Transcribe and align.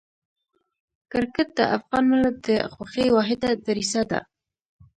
کرکټ 1.11 1.47
د 1.57 1.59
افغان 1.77 2.03
ملت 2.11 2.35
د 2.47 2.49
خوښۍ 2.73 3.07
واحده 3.15 3.49
دریڅه 3.65 4.01
ده. 4.11 4.19